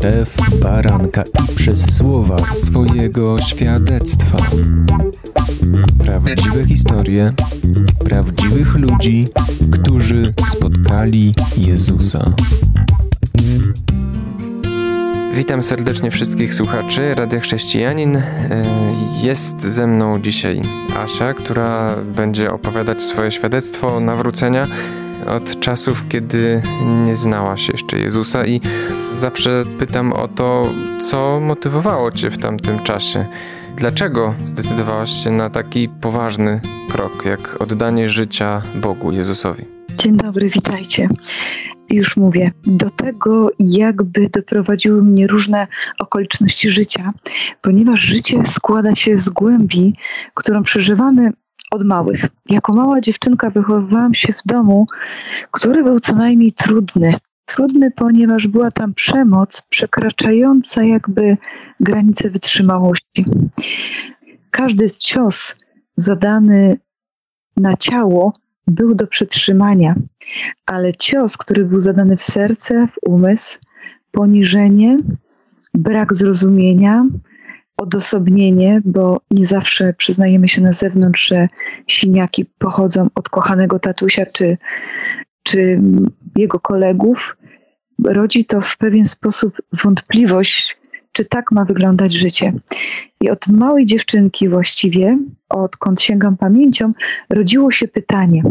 [0.00, 4.36] krew baranka i przez słowa swojego świadectwa.
[5.98, 7.32] Prawdziwe historie
[8.04, 9.28] prawdziwych ludzi,
[9.72, 12.32] którzy spotkali Jezusa.
[15.34, 18.16] Witam serdecznie wszystkich słuchaczy Radia Chrześcijanin.
[18.16, 18.22] E,
[19.22, 20.62] jest ze mną dzisiaj
[20.96, 24.66] Asia, która będzie opowiadać swoje świadectwo nawrócenia
[25.28, 26.62] od czasów, kiedy
[27.04, 28.60] nie znałaś jeszcze Jezusa i
[29.12, 30.68] zawsze pytam o to,
[31.00, 33.26] co motywowało cię w tamtym czasie.
[33.76, 36.60] Dlaczego zdecydowałaś się na taki poważny
[36.90, 39.64] krok, jak oddanie życia Bogu, Jezusowi?
[39.98, 41.08] Dzień dobry, witajcie.
[41.90, 45.66] Już mówię, do tego jakby doprowadziły mnie różne
[45.98, 47.12] okoliczności życia,
[47.60, 49.94] ponieważ życie składa się z głębi,
[50.34, 51.32] którą przeżywamy
[51.70, 52.24] od małych.
[52.50, 54.86] Jako mała dziewczynka wychowywałam się w domu,
[55.50, 57.14] który był co najmniej trudny.
[57.44, 61.36] Trudny, ponieważ była tam przemoc przekraczająca jakby
[61.80, 63.24] granice wytrzymałości.
[64.50, 65.56] Każdy cios
[65.96, 66.78] zadany
[67.56, 68.32] na ciało
[68.66, 69.94] był do przetrzymania,
[70.66, 73.58] ale cios, który był zadany w serce, w umysł,
[74.10, 74.98] poniżenie,
[75.74, 77.04] brak zrozumienia,
[77.78, 81.48] odosobnienie, bo nie zawsze przyznajemy się na zewnątrz, że
[81.86, 84.58] siniaki pochodzą od kochanego tatusia czy,
[85.42, 85.80] czy
[86.36, 87.36] jego kolegów,
[88.04, 90.78] rodzi to w pewien sposób wątpliwość,
[91.12, 92.52] czy tak ma wyglądać życie.
[93.20, 95.18] I od małej dziewczynki właściwie,
[95.48, 96.92] odkąd sięgam pamięcią,
[97.30, 98.42] rodziło się pytanie,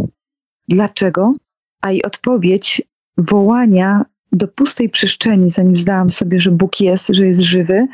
[0.69, 1.33] dlaczego?
[1.81, 2.81] A i odpowiedź
[3.17, 7.87] wołania do pustej przestrzeni, zanim zdałam sobie, że Bóg jest, że jest żywy,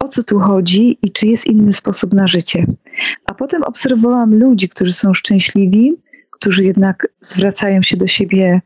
[0.00, 2.66] o co tu chodzi i czy jest inny sposób na życie.
[3.26, 5.96] A potem obserwowałam ludzi, którzy są szczęśliwi,
[6.30, 8.60] którzy jednak zwracają się do siebie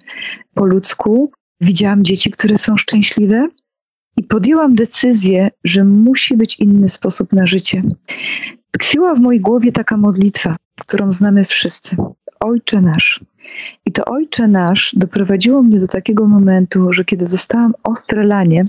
[0.55, 1.33] po ludzku.
[1.61, 3.49] Widziałam dzieci, które są szczęśliwe
[4.17, 7.83] i podjęłam decyzję, że musi być inny sposób na życie.
[8.71, 11.97] Tkwiła w mojej głowie taka modlitwa, którą znamy wszyscy.
[12.41, 13.25] Ojcze nasz.
[13.87, 18.65] I to Ojcze nasz doprowadziło mnie do takiego momentu, że kiedy dostałam ostre lanie,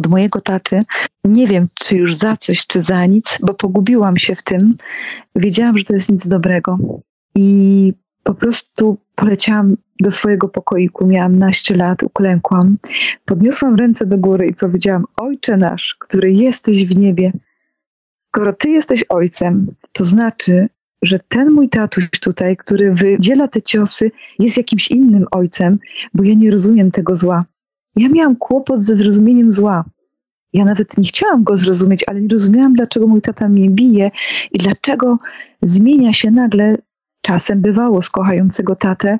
[0.00, 0.84] od mojego taty.
[1.24, 4.76] Nie wiem, czy już za coś, czy za nic, bo pogubiłam się w tym.
[5.36, 6.78] Wiedziałam, że to jest nic dobrego.
[7.34, 11.06] I po prostu poleciałam do swojego pokoiku.
[11.06, 12.76] Miałam naście lat, uklękłam.
[13.24, 17.32] Podniosłam ręce do góry i powiedziałam: Ojcze nasz, który jesteś w niebie,
[18.18, 20.68] skoro Ty jesteś ojcem, to znaczy,
[21.02, 25.78] że ten mój tatuś tutaj, który wydziela te ciosy, jest jakimś innym ojcem,
[26.14, 27.44] bo ja nie rozumiem tego zła.
[27.96, 29.84] Ja miałam kłopot ze zrozumieniem zła.
[30.52, 34.10] Ja nawet nie chciałam go zrozumieć, ale nie rozumiałam, dlaczego mój tata mnie bije
[34.52, 35.18] i dlaczego
[35.62, 36.76] zmienia się nagle,
[37.22, 39.18] czasem bywało z kochającego tatę,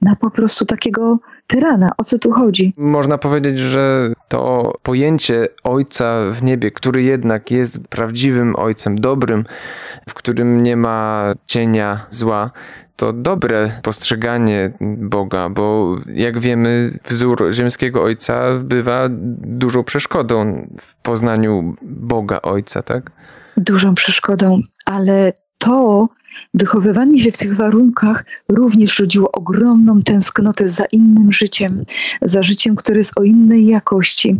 [0.00, 1.92] na po prostu takiego tyrana.
[1.98, 2.74] O co tu chodzi?
[2.76, 9.44] Można powiedzieć, że to pojęcie ojca w niebie, który jednak jest prawdziwym ojcem, dobrym,
[10.08, 12.50] w którym nie ma cienia zła,
[13.02, 19.08] to dobre postrzeganie Boga, bo jak wiemy, wzór ziemskiego ojca bywa
[19.60, 23.10] dużą przeszkodą w poznaniu Boga Ojca, tak?
[23.56, 26.08] Dużą przeszkodą, ale to
[26.54, 31.84] wychowywanie się w tych warunkach również rodziło ogromną tęsknotę za innym życiem,
[32.22, 34.36] za życiem, które jest o innej jakości.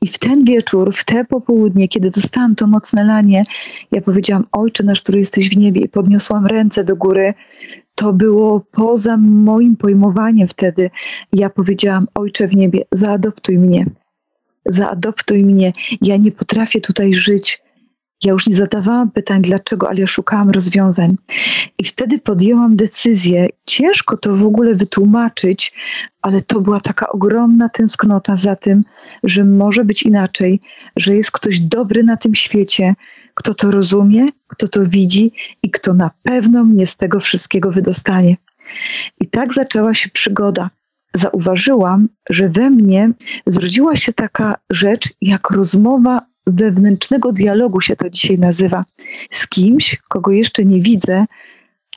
[0.00, 3.44] I w ten wieczór, w te popołudnie, kiedy dostałam to mocne lanie,
[3.92, 7.34] ja powiedziałam: Ojcze nasz, który jesteś w niebie, i podniosłam ręce do góry.
[7.94, 10.90] To było poza moim pojmowaniem wtedy.
[11.32, 13.86] Ja powiedziałam: Ojcze w niebie, zaadoptuj mnie.
[14.66, 15.72] Zaadoptuj mnie.
[16.02, 17.63] Ja nie potrafię tutaj żyć
[18.24, 21.16] ja już nie zadawałam pytań dlaczego, ale ja szukałam rozwiązań.
[21.78, 23.48] I wtedy podjęłam decyzję.
[23.66, 25.72] Ciężko to w ogóle wytłumaczyć,
[26.22, 28.82] ale to była taka ogromna tęsknota za tym,
[29.24, 30.60] że może być inaczej,
[30.96, 32.94] że jest ktoś dobry na tym świecie,
[33.34, 38.36] kto to rozumie, kto to widzi i kto na pewno mnie z tego wszystkiego wydostanie.
[39.20, 40.70] I tak zaczęła się przygoda.
[41.14, 43.12] Zauważyłam, że we mnie
[43.46, 48.84] zrodziła się taka rzecz jak rozmowa wewnętrznego dialogu się to dzisiaj nazywa,
[49.30, 51.26] z kimś, kogo jeszcze nie widzę,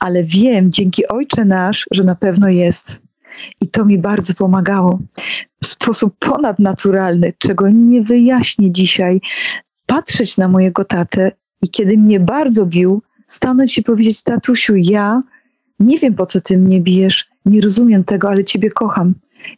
[0.00, 3.00] ale wiem dzięki Ojcze Nasz, że na pewno jest.
[3.60, 4.98] I to mi bardzo pomagało.
[5.62, 9.20] W sposób ponadnaturalny, czego nie wyjaśnię dzisiaj,
[9.86, 15.22] patrzeć na mojego tatę i kiedy mnie bardzo bił, stanąć i powiedzieć: Tatusiu, ja
[15.80, 19.14] nie wiem po co ty mnie bijesz, nie rozumiem tego, ale ciebie kocham.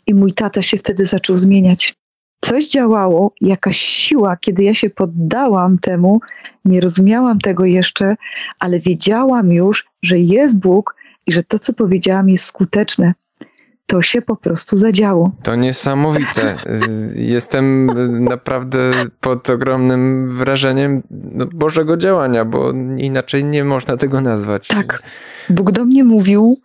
[0.06, 1.94] I mój tata się wtedy zaczął zmieniać
[2.40, 6.20] coś działało, jakaś siła, kiedy ja się poddałam temu,
[6.64, 8.16] nie rozumiałam tego jeszcze,
[8.58, 10.94] ale wiedziałam już, że jest Bóg
[11.26, 13.14] i że to, co powiedziałam, jest skuteczne.
[13.86, 15.32] to się po prostu zadziało.
[15.42, 16.54] To niesamowite.
[17.14, 17.86] Jestem
[18.24, 24.68] naprawdę pod ogromnym wrażeniem no, Bożego działania, bo inaczej nie można tego nazwać.
[24.68, 25.02] Tak.
[25.50, 26.58] Bóg do mnie mówił,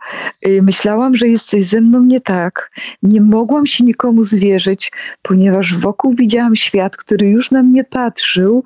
[0.47, 2.71] y, myślałam, że jest coś ze mną nie tak.
[3.03, 4.91] Nie mogłam się nikomu zwierzyć,
[5.21, 8.63] ponieważ wokół widziałam świat, który już na mnie patrzył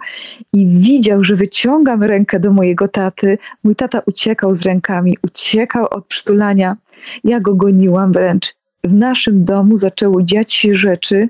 [0.54, 3.38] i widział, że wyciągam rękę do mojego taty.
[3.64, 6.78] Mój tata uciekał z rękami, uciekał od przytulania.
[7.24, 8.56] Ja go goniłam wręcz.
[8.84, 11.30] W naszym domu zaczęły dziać się rzeczy,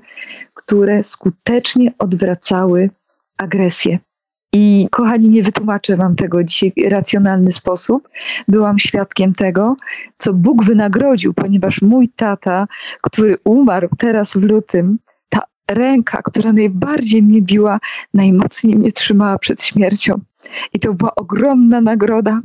[0.54, 2.90] które skutecznie odwracały
[3.36, 3.98] agresję.
[4.52, 8.08] I kochani, nie wytłumaczę wam tego dzisiaj w racjonalny sposób.
[8.48, 9.76] Byłam świadkiem tego,
[10.16, 12.66] co Bóg wynagrodził, ponieważ mój tata,
[13.02, 14.98] który umarł teraz w lutym,
[15.28, 17.80] ta ręka, która najbardziej mnie biła,
[18.14, 20.20] najmocniej mnie trzymała przed śmiercią.
[20.72, 22.40] I to była ogromna nagroda.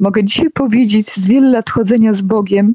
[0.00, 2.74] Mogę dzisiaj powiedzieć z wielu lat chodzenia z Bogiem,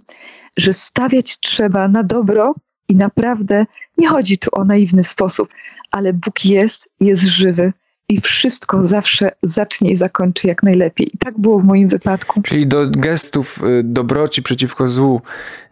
[0.58, 2.56] że stawiać trzeba na dobro
[2.90, 3.66] i naprawdę
[3.98, 5.50] nie chodzi tu o naiwny sposób,
[5.92, 7.74] ale Bóg jest, jest żywy
[8.10, 11.08] i wszystko zawsze zacznie i zakończy jak najlepiej.
[11.14, 12.42] I tak było w moim wypadku.
[12.42, 15.22] Czyli do gestów y, dobroci przeciwko złu,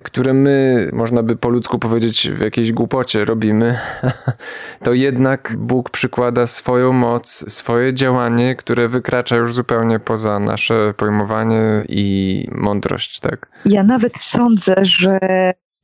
[0.03, 3.79] które my, można by po ludzku powiedzieć, w jakiejś głupocie robimy,
[4.83, 11.83] to jednak Bóg przykłada swoją moc, swoje działanie, które wykracza już zupełnie poza nasze pojmowanie
[11.89, 13.47] i mądrość, tak?
[13.65, 15.19] Ja nawet sądzę, że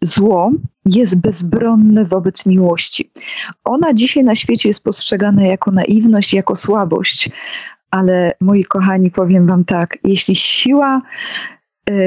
[0.02, 0.52] zło
[0.86, 3.12] jest bezbronne wobec miłości.
[3.64, 7.30] Ona dzisiaj na świecie jest postrzegana jako naiwność, jako słabość,
[7.92, 11.02] ale moi kochani, powiem Wam tak: jeśli siła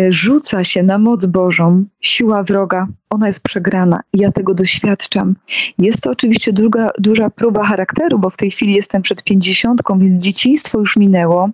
[0.09, 4.01] rzuca się na moc Bożą, siła wroga, ona jest przegrana.
[4.15, 5.35] Ja tego doświadczam.
[5.79, 10.25] Jest to oczywiście druga, duża próba charakteru, bo w tej chwili jestem przed pięćdziesiątką, więc
[10.25, 11.51] dzieciństwo już minęło,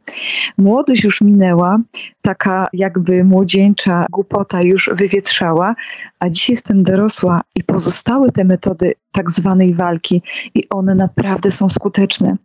[0.59, 1.79] młodość już minęła,
[2.23, 5.75] taka jakby młodzieńcza głupota już wywietrzała,
[6.19, 10.23] a dzisiaj jestem dorosła i pozostały te metody tak zwanej walki
[10.55, 12.37] i one naprawdę są skuteczne.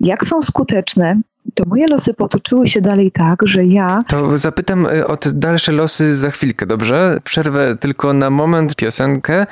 [0.00, 1.20] Jak są skuteczne?
[1.54, 3.98] To moje losy potoczyły się dalej tak, że ja.
[4.08, 7.18] To zapytam e, o te dalsze losy za chwilkę, dobrze?
[7.24, 9.46] Przerwę tylko na moment piosenkę,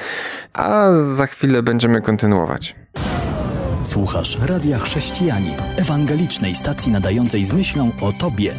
[0.52, 2.74] a za chwilę będziemy kontynuować.
[3.82, 8.54] Słuchasz Radia Chrześcijani, ewangelicznej stacji nadającej z myślą o Tobie.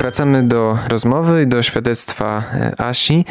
[0.00, 3.24] Wracamy do rozmowy i do świadectwa e, Asi.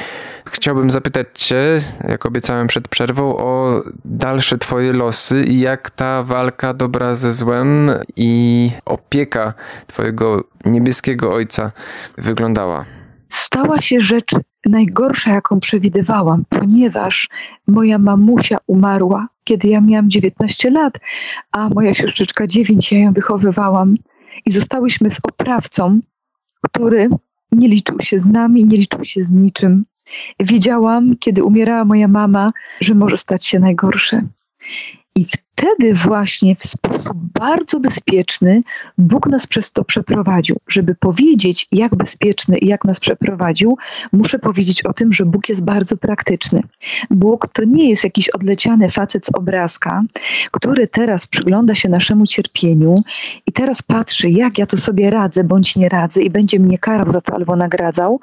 [0.48, 6.74] Chciałbym zapytać Cię, jak obiecałem przed przerwą, o dalsze Twoje losy i jak ta walka
[6.74, 9.54] dobra ze złem i opieka
[9.88, 11.72] Twojego niebieskiego ojca
[12.18, 12.86] wyglądała.
[13.30, 14.32] Stała się rzecz
[14.66, 17.30] najgorsza, jaką przewidywałam, ponieważ
[17.68, 21.00] moja mamusia umarła, kiedy ja miałam 19 lat,
[21.52, 23.96] a moja siostrzyczka 9, ja ją wychowywałam
[24.46, 26.00] i zostałyśmy z oprawcą,
[26.62, 27.10] który
[27.52, 29.86] nie liczył się z nami, nie liczył się z niczym.
[30.40, 34.22] Wiedziałam, kiedy umierała moja mama, że może stać się najgorsze.
[35.60, 38.62] Wtedy właśnie w sposób bardzo bezpieczny
[38.98, 40.56] Bóg nas przez to przeprowadził.
[40.68, 43.78] Żeby powiedzieć, jak bezpieczny i jak nas przeprowadził,
[44.12, 46.64] muszę powiedzieć o tym, że Bóg jest bardzo praktyczny.
[47.10, 50.02] Bóg to nie jest jakiś odleciany facet z obrazka,
[50.52, 52.96] który teraz przygląda się naszemu cierpieniu
[53.48, 57.10] i teraz patrzy, jak ja to sobie radzę bądź nie radzę i będzie mnie karał
[57.10, 58.20] za to albo nagradzał,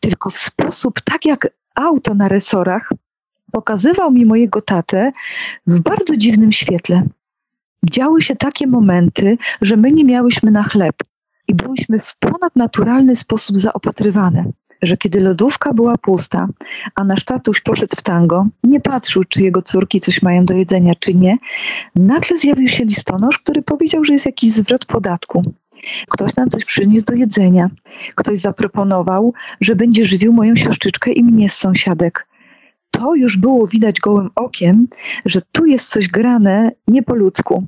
[0.00, 2.92] tylko w sposób tak jak auto na resorach,
[3.52, 5.12] pokazywał mi mojego tatę
[5.66, 7.02] w bardzo dziwnym świetle.
[7.90, 10.94] Działy się takie momenty, że my nie miałyśmy na chleb
[11.48, 14.44] i byłyśmy w ponadnaturalny sposób zaopatrywane.
[14.82, 16.48] Że kiedy lodówka była pusta,
[16.94, 20.92] a nasz tatuś poszedł w tango, nie patrzył, czy jego córki coś mają do jedzenia,
[20.98, 21.36] czy nie,
[21.96, 25.42] nagle zjawił się listonosz, który powiedział, że jest jakiś zwrot podatku.
[26.08, 27.70] Ktoś nam coś przyniósł do jedzenia.
[28.14, 32.26] Ktoś zaproponował, że będzie żywił moją siostrzyczkę i mnie z sąsiadek
[32.92, 34.86] to już było widać gołym okiem,
[35.24, 37.66] że tu jest coś grane nie po ludzku.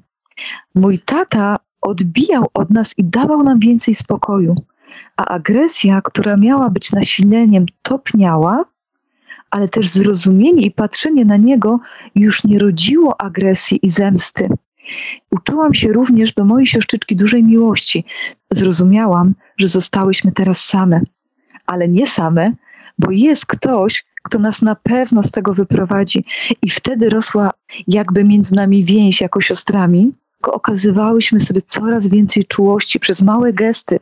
[0.74, 4.54] Mój tata odbijał od nas i dawał nam więcej spokoju,
[5.16, 8.64] a agresja, która miała być nasileniem, topniała,
[9.50, 11.80] ale też zrozumienie i patrzenie na niego
[12.14, 14.48] już nie rodziło agresji i zemsty.
[15.30, 18.04] Uczyłam się również do mojej siostrzyczki dużej miłości.
[18.50, 21.00] Zrozumiałam, że zostałyśmy teraz same,
[21.66, 22.52] ale nie same,
[22.98, 26.24] bo jest ktoś, kto nas na pewno z tego wyprowadzi.
[26.62, 27.50] I wtedy rosła
[27.88, 30.12] jakby między nami więź jako siostrami.
[30.42, 34.00] Okazywałyśmy sobie coraz więcej czułości przez małe gesty,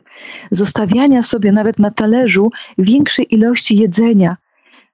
[0.51, 4.37] zostawiania sobie nawet na talerzu większej ilości jedzenia.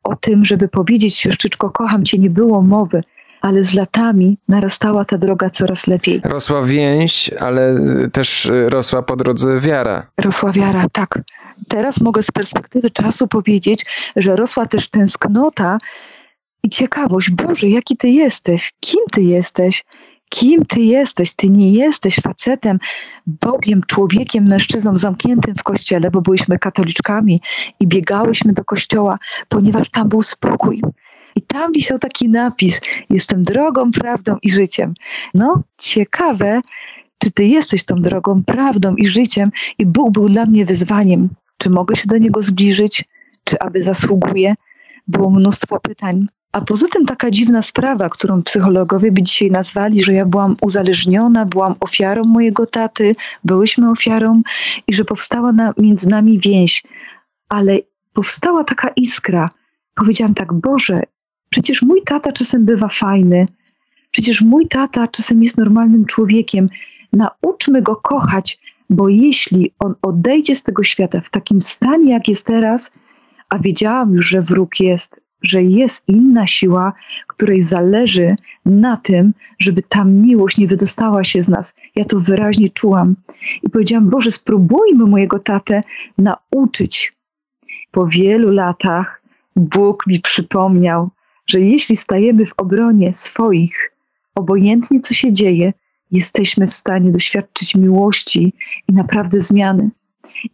[0.03, 3.03] O tym, żeby powiedzieć siostrzyczko, kocham cię, nie było mowy,
[3.41, 6.21] ale z latami narastała ta droga coraz lepiej.
[6.23, 7.75] Rosła więź, ale
[8.13, 10.07] też rosła po drodze wiara.
[10.17, 11.21] Rosła wiara, tak
[11.67, 13.85] Teraz mogę z perspektywy czasu powiedzieć,
[14.15, 15.77] że rosła też tęsknota
[16.63, 17.31] i ciekawość.
[17.31, 18.73] Boże, jaki Ty jesteś?
[18.79, 19.85] Kim Ty jesteś?
[20.29, 21.33] Kim Ty jesteś?
[21.33, 22.79] Ty nie jesteś facetem,
[23.27, 27.41] Bogiem, człowiekiem, mężczyzną zamkniętym w kościele, bo byliśmy katoliczkami
[27.79, 30.81] i biegałyśmy do kościoła, ponieważ tam był spokój.
[31.35, 34.93] I tam wisiał taki napis: Jestem drogą, prawdą i życiem.
[35.33, 36.61] No, ciekawe,
[37.17, 41.29] czy ty jesteś tą drogą, prawdą i życiem, i Bóg był dla mnie wyzwaniem.
[41.59, 43.05] Czy mogę się do niego zbliżyć,
[43.43, 44.55] czy aby zasługuję?
[45.07, 46.25] Było mnóstwo pytań.
[46.51, 51.45] A poza tym taka dziwna sprawa, którą psychologowie by dzisiaj nazwali, że ja byłam uzależniona,
[51.45, 54.41] byłam ofiarą mojego taty, byłyśmy ofiarą
[54.87, 56.83] i że powstała na, między nami więź.
[57.49, 57.79] Ale
[58.13, 59.49] powstała taka iskra.
[59.95, 61.03] Powiedziałam tak, Boże,
[61.49, 63.45] przecież mój tata czasem bywa fajny,
[64.11, 66.69] przecież mój tata czasem jest normalnym człowiekiem.
[67.13, 72.45] Nauczmy go kochać, bo jeśli on odejdzie z tego świata w takim stanie, jak jest
[72.45, 72.91] teraz,
[73.49, 76.93] a wiedziałam już, że wróg jest, że jest inna siła,
[77.27, 81.75] której zależy na tym, żeby ta miłość nie wydostała się z nas.
[81.95, 83.15] Ja to wyraźnie czułam.
[83.63, 85.81] I powiedziałam, Boże, spróbujmy mojego tatę
[86.17, 87.13] nauczyć.
[87.91, 89.21] Po wielu latach
[89.55, 91.09] Bóg mi przypomniał,
[91.47, 93.91] że jeśli stajemy w obronie swoich,
[94.35, 95.73] obojętnie co się dzieje,
[96.11, 98.53] jesteśmy w stanie doświadczyć miłości
[98.87, 99.89] i naprawdę zmiany.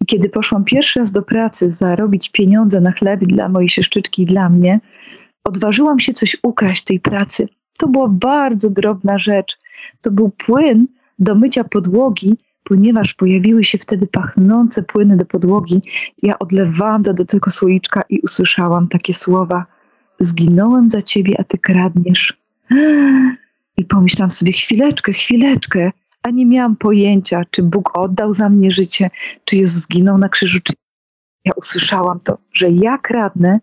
[0.01, 4.25] I kiedy poszłam pierwszy raz do pracy zarobić pieniądze na chleb dla mojej sieszczyczki i
[4.25, 4.79] dla mnie,
[5.43, 7.47] odważyłam się coś ukraść tej pracy.
[7.77, 9.57] To była bardzo drobna rzecz.
[10.01, 10.88] To był płyn
[11.19, 12.33] do mycia podłogi,
[12.63, 15.81] ponieważ pojawiły się wtedy pachnące płyny do podłogi.
[16.24, 19.65] Ja odlewałam to do tego słoiczka i usłyszałam takie słowa:
[20.19, 22.38] Zginąłem za ciebie, a ty kradniesz.
[23.77, 25.91] I pomyślałam sobie, chwileczkę, chwileczkę,
[26.24, 29.10] a nie miałam pojęcia, czy Bóg oddał za mnie życie,
[29.46, 30.74] czy już zginął na krzyżu, czy
[31.46, 33.60] ja usłyszałam to, że ja kradnę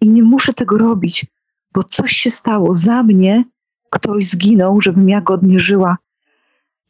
[0.00, 1.26] i nie muszę tego robić,
[1.74, 3.44] bo coś się stało za mnie,
[3.90, 5.96] ktoś zginął, żebym ja godnie żyła.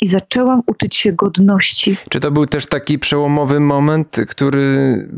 [0.01, 1.97] I zaczęłam uczyć się godności.
[2.11, 5.09] Czy to był też taki przełomowy moment, który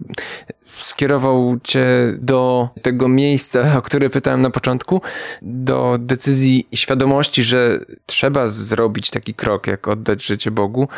[0.83, 1.87] skierował cię
[2.19, 5.01] do tego miejsca, o które pytałem na początku,
[5.43, 10.89] do decyzji i świadomości, że trzeba zrobić taki krok, jak oddać życie Bogu,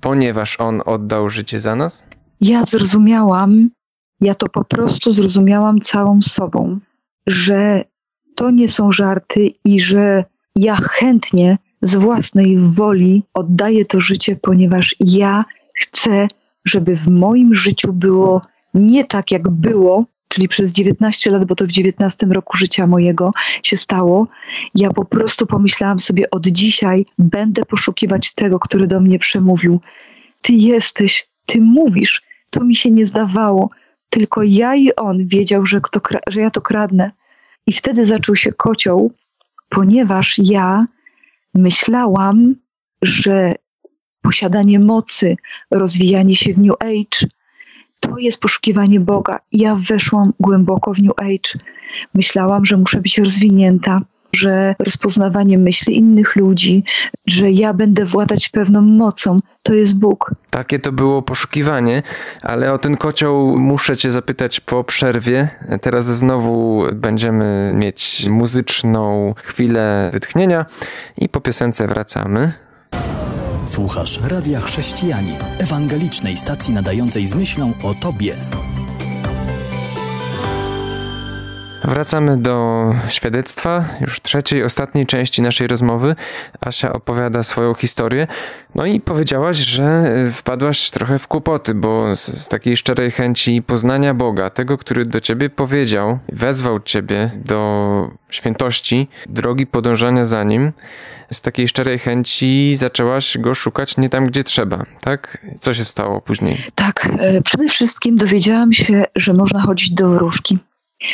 [0.00, 2.04] ponieważ On oddał życie za nas?
[2.40, 3.70] Ja zrozumiałam,
[4.20, 6.78] ja to po prostu zrozumiałam całą sobą,
[7.26, 7.84] że
[8.36, 10.24] to nie są żarty i że
[10.56, 16.28] ja chętnie z własnej woli oddaję to życie, ponieważ ja chcę,
[16.64, 18.40] żeby w moim życiu było
[18.74, 23.30] nie tak, jak było, czyli przez 19 lat, bo to w 19 roku życia mojego
[23.62, 24.26] się stało.
[24.74, 29.80] Ja po prostu pomyślałam sobie, od dzisiaj będę poszukiwać tego, który do mnie przemówił.
[30.42, 32.22] Ty jesteś, ty mówisz.
[32.50, 33.70] To mi się nie zdawało.
[34.10, 37.10] Tylko ja i on wiedział, że, kto, że ja to kradnę.
[37.66, 39.12] I wtedy zaczął się kocioł,
[39.68, 40.86] ponieważ ja
[41.56, 42.54] myślałam,
[43.02, 43.54] że
[44.22, 45.36] posiadanie mocy,
[45.70, 47.28] rozwijanie się w New Age,
[48.00, 49.40] to jest poszukiwanie Boga.
[49.52, 51.64] Ja weszłam głęboko w New Age.
[52.14, 54.00] Myślałam, że muszę być rozwinięta,
[54.36, 56.84] że rozpoznawanie myśli innych ludzi,
[57.26, 60.34] że ja będę władać pewną mocą, to jest Bóg.
[60.50, 62.02] Takie to było poszukiwanie,
[62.42, 65.48] ale o ten kocioł muszę Cię zapytać po przerwie.
[65.80, 70.66] Teraz znowu będziemy mieć muzyczną chwilę wytchnienia
[71.18, 72.52] i po piosence wracamy.
[73.64, 78.36] Słuchasz Radia Chrześcijani, ewangelicznej stacji nadającej z myślą o Tobie.
[81.84, 86.16] Wracamy do świadectwa, już trzeciej, ostatniej części naszej rozmowy.
[86.60, 88.26] Asia opowiada swoją historię.
[88.74, 94.14] No i powiedziałaś, że wpadłaś trochę w kłopoty, bo z, z, takiej szczerej chęci poznania
[94.14, 100.72] Boga, tego, który do ciebie powiedział, wezwał ciebie do świętości, drogi podążania za nim,
[101.32, 105.38] z takiej szczerej chęci zaczęłaś go szukać nie tam, gdzie trzeba, tak?
[105.60, 106.64] Co się stało później?
[106.74, 110.58] Tak, e, przede wszystkim dowiedziałam się, że można chodzić do wróżki.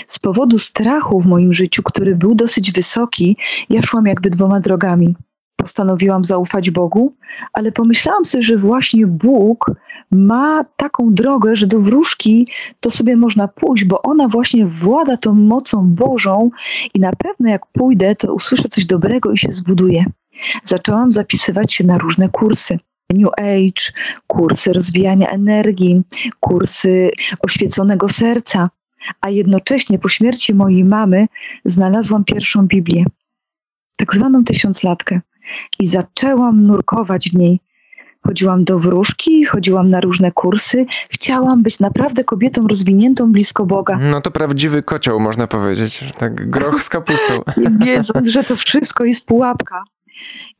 [0.06, 3.36] Z powodu strachu w moim życiu, który był dosyć wysoki,
[3.70, 5.16] ja szłam jakby dwoma drogami.
[5.56, 7.14] Postanowiłam zaufać Bogu,
[7.52, 9.70] ale pomyślałam sobie, że właśnie Bóg
[10.10, 12.48] ma taką drogę, że do wróżki
[12.80, 16.50] to sobie można pójść, bo ona właśnie włada tą mocą Bożą
[16.94, 20.04] i na pewno jak pójdę, to usłyszę coś dobrego i się zbuduję.
[20.62, 22.78] Zaczęłam zapisywać się na różne kursy.
[23.10, 23.92] New Age,
[24.26, 26.02] kursy rozwijania energii,
[26.40, 27.10] kursy
[27.40, 28.70] oświeconego serca
[29.20, 31.26] a jednocześnie po śmierci mojej mamy
[31.64, 33.04] znalazłam pierwszą Biblię,
[33.98, 35.20] tak zwaną tysiąclatkę,
[35.78, 37.60] i zaczęłam nurkować w niej.
[38.26, 40.86] chodziłam do wróżki, chodziłam na różne kursy.
[41.10, 43.98] Chciałam być naprawdę kobietą rozwiniętą blisko Boga.
[43.98, 46.04] No to prawdziwy kocioł, można powiedzieć.
[46.18, 47.40] Tak, groch z kapustą.
[47.86, 49.84] Wiedząc, że to wszystko jest pułapka.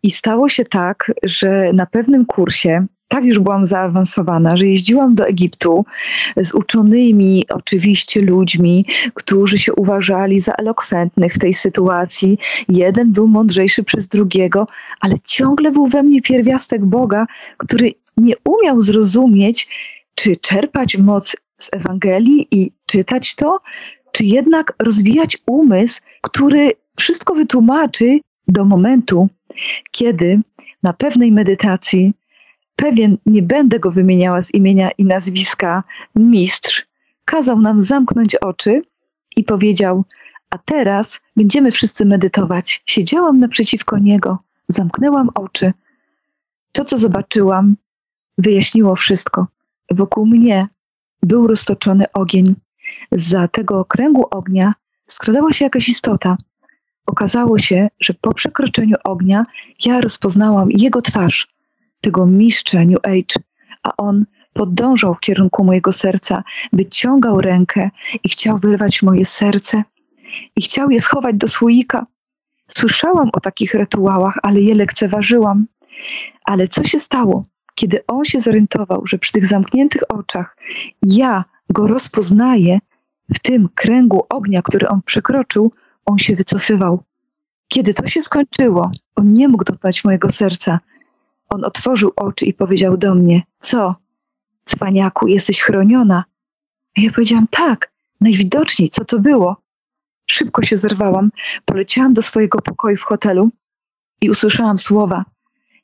[0.03, 5.27] I stało się tak, że na pewnym kursie tak już byłam zaawansowana, że jeździłam do
[5.27, 5.85] Egiptu
[6.37, 12.39] z uczonymi oczywiście ludźmi, którzy się uważali za elokwentnych w tej sytuacji.
[12.69, 14.67] Jeden był mądrzejszy przez drugiego,
[15.01, 17.27] ale ciągle był we mnie pierwiastek Boga,
[17.57, 19.69] który nie umiał zrozumieć,
[20.15, 23.59] czy czerpać moc z Ewangelii i czytać to,
[24.13, 29.29] czy jednak rozwijać umysł, który wszystko wytłumaczy do momentu,
[29.91, 30.41] kiedy
[30.83, 32.13] na pewnej medytacji
[32.77, 35.83] pewien, nie będę go wymieniała z imienia i nazwiska,
[36.17, 36.87] mistrz,
[37.25, 38.83] kazał nam zamknąć oczy
[39.37, 40.05] i powiedział:
[40.51, 42.83] A teraz będziemy wszyscy medytować.
[42.87, 44.39] Siedziałam naprzeciwko niego,
[44.69, 45.73] zamknęłam oczy.
[46.73, 47.77] To, co zobaczyłam,
[48.39, 49.47] wyjaśniło wszystko.
[49.91, 50.69] Wokół mnie
[51.23, 52.55] był roztoczony ogień.
[53.13, 54.75] Za tego okręgu ognia
[55.07, 56.37] skradała się jakaś istota.
[57.07, 59.43] Okazało się, że po przekroczeniu ognia
[59.85, 61.52] ja rozpoznałam jego twarz
[62.03, 63.35] tego mistrza New Age,
[63.83, 66.43] a on podążał w kierunku mojego serca,
[66.73, 67.91] wyciągał rękę
[68.25, 69.83] i chciał wyrwać moje serce
[70.57, 72.07] i chciał je schować do słoika.
[72.67, 75.67] Słyszałam o takich rytuałach, ale je lekceważyłam.
[76.45, 77.45] Ale co się stało,
[77.75, 80.57] kiedy on się zorientował, że przy tych zamkniętych oczach
[81.03, 82.79] ja go rozpoznaję,
[83.35, 85.73] w tym kręgu ognia, który on przekroczył,
[86.05, 87.03] on się wycofywał.
[87.69, 90.81] Kiedy to się skończyło, on nie mógł dotknąć mojego serca,
[91.53, 93.95] on otworzył oczy i powiedział do mnie: Co,
[94.65, 96.25] cwaniaku, jesteś chroniona?
[96.99, 99.57] A ja powiedziałam: Tak, najwidoczniej, co to było?
[100.27, 101.31] Szybko się zerwałam,
[101.65, 103.51] poleciałam do swojego pokoju w hotelu
[104.21, 105.25] i usłyszałam słowa: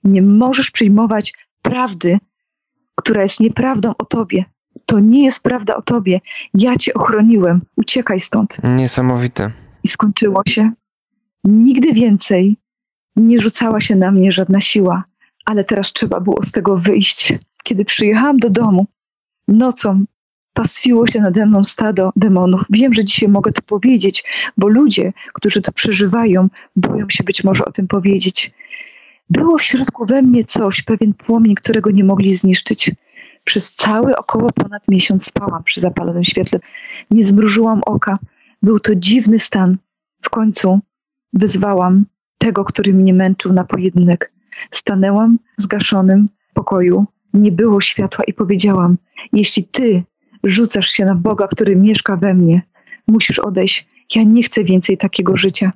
[0.05, 2.19] Nie możesz przyjmować prawdy,
[2.95, 4.45] która jest nieprawdą o tobie.
[4.87, 6.21] To nie jest prawda o tobie.
[6.55, 7.61] Ja cię ochroniłem.
[7.77, 8.57] Uciekaj stąd.
[8.65, 9.53] Niesamowite.
[9.85, 10.73] I skończyło się.
[11.45, 12.57] Nigdy więcej
[13.17, 15.05] nie rzucała się na mnie żadna siła
[15.49, 17.35] ale teraz trzeba było z tego wyjść.
[17.65, 18.87] Kiedy przyjechałam do domu,
[19.49, 20.05] nocą
[20.53, 22.63] pastwiło się nade mną stado demonów.
[22.71, 24.25] Wiem, że dzisiaj mogę to powiedzieć,
[24.57, 28.53] bo ludzie, którzy to przeżywają, boją się być może o tym powiedzieć.
[29.31, 32.91] Było w środku we mnie coś, pewien płomień, którego nie mogli zniszczyć.
[33.45, 36.61] Przez cały około ponad miesiąc spałam przy zapalonym świetle.
[37.11, 38.19] Nie zmrużyłam oka.
[38.63, 39.77] Był to dziwny stan.
[40.23, 40.81] W końcu
[41.33, 42.05] wyzwałam
[42.39, 44.38] tego, który mnie męczył na pojedynek.
[44.71, 48.97] Stanęłam w zgaszonym pokoju, nie było światła i powiedziałam:
[49.33, 50.03] Jeśli ty
[50.45, 52.63] rzucasz się na Boga, który mieszka we mnie,
[53.07, 53.87] musisz odejść.
[54.17, 55.73] Ja nie chcę więcej takiego życia.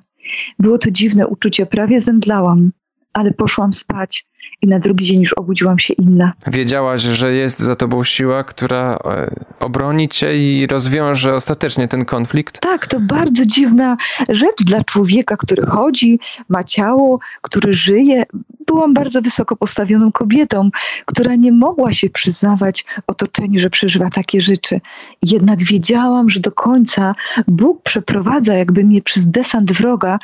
[0.59, 2.71] Było to dziwne uczucie, prawie zemdlałam,
[3.13, 4.25] ale poszłam spać
[4.61, 6.33] i na drugi dzień już obudziłam się inna.
[6.47, 12.59] Wiedziałaś, że jest za tobą siła, która e, obroni cię i rozwiąże ostatecznie ten konflikt?
[12.59, 13.97] Tak, to bardzo dziwna
[14.29, 18.23] rzecz dla człowieka, który chodzi, ma ciało, który żyje.
[18.67, 20.69] Byłam bardzo wysoko postawioną kobietą,
[21.05, 24.81] która nie mogła się przyznawać otoczeniu, że przeżywa takie rzeczy.
[25.21, 27.15] Jednak wiedziałam, że do końca
[27.47, 30.19] Bóg przeprowadza jakby mnie przez desant wroga,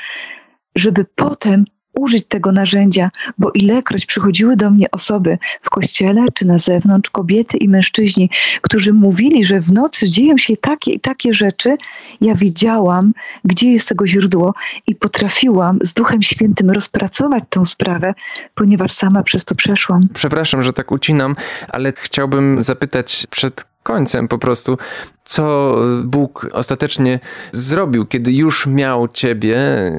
[0.75, 1.65] żeby potem
[1.99, 7.57] użyć tego narzędzia, bo ilekroć przychodziły do mnie osoby w kościele czy na zewnątrz, kobiety
[7.57, 8.29] i mężczyźni,
[8.61, 11.75] którzy mówili, że w nocy dzieją się takie i takie rzeczy,
[12.21, 13.13] ja wiedziałam,
[13.45, 14.53] gdzie jest tego źródło
[14.87, 18.13] i potrafiłam z Duchem Świętym rozpracować tę sprawę,
[18.55, 20.01] ponieważ sama przez to przeszłam.
[20.13, 21.35] Przepraszam, że tak ucinam,
[21.69, 24.77] ale chciałbym zapytać przed końcem po prostu,
[25.23, 27.19] co Bóg ostatecznie
[27.51, 29.57] zrobił, kiedy już miał ciebie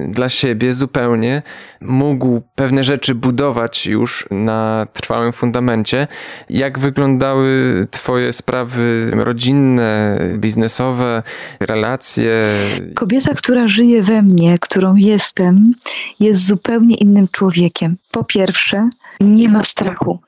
[0.08, 1.42] dla siebie zupełnie,
[1.80, 6.08] mógł pewne rzeczy budować już na trwałym fundamencie.
[6.50, 11.22] Jak wyglądały twoje sprawy rodzinne, biznesowe,
[11.60, 12.42] relacje?
[12.94, 15.74] Kobieta, która żyje we mnie, którą jestem,
[16.20, 17.96] jest zupełnie innym człowiekiem.
[18.10, 20.18] Po pierwsze, nie ma strachu.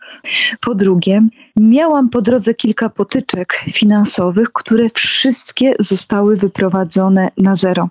[0.60, 1.22] Po drugie,
[1.56, 7.88] miałam po drodze kilka potyczek finansowych, które wszystkie zostały wyprowadzone na zero.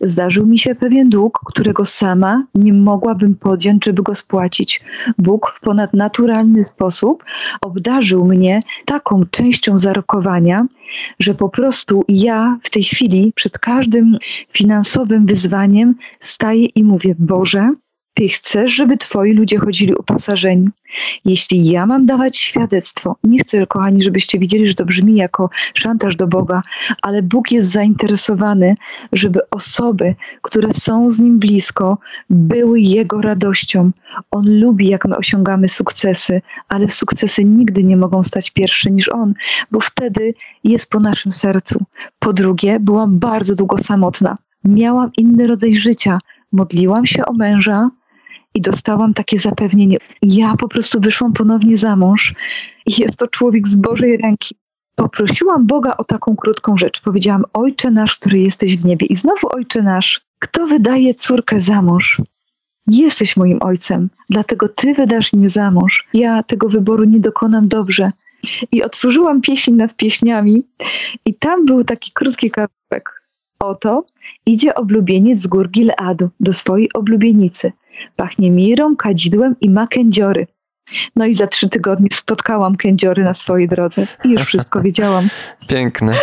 [0.00, 4.80] Zdarzył mi się pewien dług, którego sama nie mogłabym podjąć, żeby go spłacić.
[5.18, 7.24] Bóg w ponadnaturalny sposób
[7.60, 10.66] obdarzył mnie taką częścią zarokowania,
[11.20, 14.18] że po prostu ja w tej chwili przed każdym
[14.52, 17.70] finansowym wyzwaniem staję i mówię: Boże,
[18.14, 20.68] Ty chcesz, żeby Twoi ludzie chodzili uposażeni.
[21.24, 26.16] Jeśli ja mam dawać świadectwo, nie chcę, kochani, żebyście widzieli, że to brzmi jako szantaż
[26.16, 26.62] do Boga,
[27.02, 28.76] ale Bóg jest zainteresowany,
[29.12, 31.98] żeby osoby, które są z Nim blisko,
[32.30, 33.90] były Jego radością.
[34.30, 39.34] On lubi, jak my osiągamy sukcesy, ale sukcesy nigdy nie mogą stać pierwsze niż On,
[39.70, 41.84] bo wtedy jest po naszym sercu.
[42.18, 44.36] Po drugie, byłam bardzo długo samotna.
[44.64, 46.18] Miałam inny rodzaj życia.
[46.52, 47.90] Modliłam się o męża,
[48.54, 49.96] i dostałam takie zapewnienie.
[50.22, 52.34] Ja po prostu wyszłam ponownie za mąż
[52.86, 54.56] i jest to człowiek z Bożej ręki.
[54.94, 57.00] Poprosiłam Boga o taką krótką rzecz.
[57.00, 59.06] Powiedziałam: Ojcze nasz, który jesteś w niebie.
[59.06, 62.20] I znowu, Ojcze nasz, kto wydaje córkę za mąż?
[62.86, 66.08] Jesteś moim ojcem, dlatego ty wydasz mnie za mąż.
[66.14, 68.12] Ja tego wyboru nie dokonam dobrze.
[68.72, 70.62] I otworzyłam pieśń nad pieśniami,
[71.24, 73.22] i tam był taki krótki kawałek.
[73.58, 74.04] Oto
[74.46, 77.72] idzie oblubieniec z gór Gileadu do swojej oblubienicy.
[78.16, 80.46] Pachnie mirą, kadzidłem i ma kędziory.
[81.16, 85.28] No i za trzy tygodnie spotkałam kędziory na swojej drodze i już wszystko wiedziałam.
[85.68, 86.14] Piękne.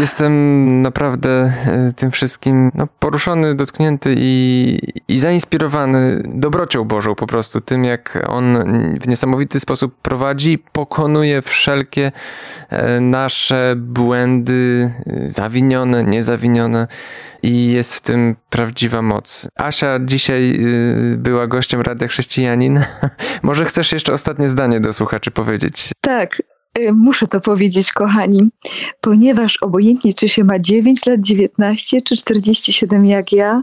[0.00, 7.60] Jestem naprawdę e, tym wszystkim no, poruszony, dotknięty i, i zainspirowany dobrocią Bożą po prostu,
[7.60, 8.54] tym jak On
[9.00, 12.12] w niesamowity sposób prowadzi, pokonuje wszelkie
[12.68, 16.86] e, nasze błędy, e, zawinione, niezawinione
[17.42, 19.48] i jest w tym prawdziwa moc.
[19.56, 20.60] Asia dzisiaj
[21.16, 22.84] była gościem Radia Chrześcijanin.
[23.42, 25.90] Może chcesz jeszcze ostatnie zdanie do słuchaczy powiedzieć?
[26.00, 26.42] Tak,
[26.78, 28.48] Y, muszę to powiedzieć, kochani,
[29.00, 33.62] ponieważ obojętnie czy się ma 9 lat, 19 czy 47 jak ja,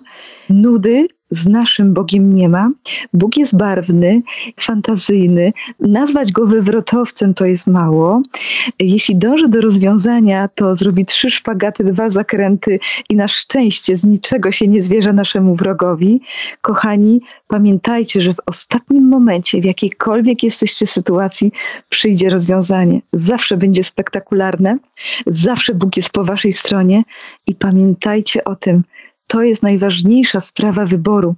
[0.49, 2.71] nudy z naszym Bogiem nie ma.
[3.13, 4.21] Bóg jest barwny,
[4.59, 5.53] fantazyjny.
[5.79, 8.21] Nazwać go wywrotowcem to jest mało.
[8.79, 14.51] Jeśli dąży do rozwiązania, to zrobi trzy szpagaty, dwa zakręty i na szczęście z niczego
[14.51, 16.21] się nie zwierza naszemu wrogowi.
[16.61, 21.51] Kochani, pamiętajcie, że w ostatnim momencie, w jakiejkolwiek jesteście sytuacji,
[21.89, 23.01] przyjdzie rozwiązanie.
[23.13, 24.77] Zawsze będzie spektakularne,
[25.27, 27.03] zawsze Bóg jest po waszej stronie
[27.47, 28.83] i pamiętajcie o tym,
[29.27, 31.35] to jest najważniejsza sprawa wyboru,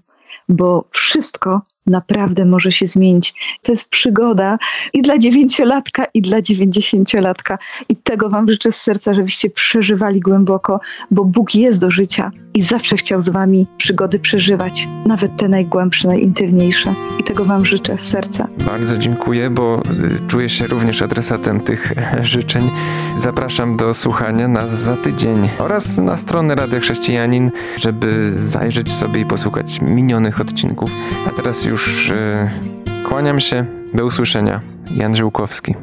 [0.49, 3.33] bo wszystko naprawdę może się zmienić.
[3.61, 4.57] To jest przygoda
[4.93, 7.57] i dla dziewięciolatka, i dla dziewięćdziesięciolatka.
[7.89, 10.79] I tego Wam życzę z serca, żebyście przeżywali głęboko,
[11.11, 16.07] bo Bóg jest do życia i zawsze chciał z Wami przygody przeżywać, nawet te najgłębsze,
[16.07, 16.93] najintymniejsze.
[17.19, 18.47] I tego Wam życzę z serca.
[18.65, 19.81] Bardzo dziękuję, bo
[20.23, 21.93] y, czuję się również adresatem tych
[22.33, 22.69] życzeń.
[23.17, 29.25] Zapraszam do słuchania nas za tydzień oraz na stronę Radia Chrześcijanin, żeby zajrzeć sobie i
[29.25, 30.91] posłuchać minionych odcinków.
[31.27, 33.65] A teraz już już yy, kłaniam się.
[33.93, 34.61] Do usłyszenia.
[34.91, 35.75] Jan Żyłkowski.